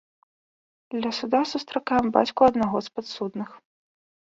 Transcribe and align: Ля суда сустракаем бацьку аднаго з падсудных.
Ля 1.03 1.11
суда 1.19 1.41
сустракаем 1.51 2.07
бацьку 2.19 2.43
аднаго 2.51 2.77
з 2.87 2.99
падсудных. 2.99 3.49